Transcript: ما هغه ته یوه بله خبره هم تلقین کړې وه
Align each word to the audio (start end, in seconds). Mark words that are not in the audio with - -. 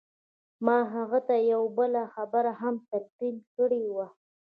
ما 0.65 0.77
هغه 0.93 1.19
ته 1.27 1.35
یوه 1.51 1.69
بله 1.77 2.03
خبره 2.13 2.51
هم 2.61 2.75
تلقین 2.89 3.35
کړې 3.55 3.83
وه 3.95 4.07